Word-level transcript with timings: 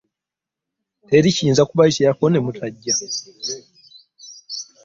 Teri 1.07 1.35
kiyinza 1.35 1.67
kubayitako 1.69 2.23
ne 2.27 2.39
bwe 2.41 2.45
mutajja. 2.45 2.93